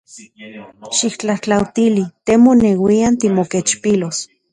Xiktlajtlautili 0.99 2.05
te 2.25 2.33
moneuian 2.45 3.13
timokechpilos. 3.21 4.17